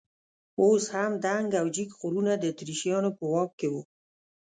اوس 0.61 0.83
هم 0.95 1.11
دنګ 1.25 1.49
او 1.59 1.65
جګ 1.75 1.89
غرونه 1.99 2.33
د 2.37 2.43
اتریشیانو 2.51 3.09
په 3.17 3.23
واک 3.31 3.51
کې 3.59 3.67
وو. 3.71 3.81